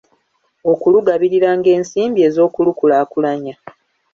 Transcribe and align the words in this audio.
Okulugabiriranga 0.71 1.69
ensimbi 1.77 2.19
ez’okulukulaakulanya 2.27 3.55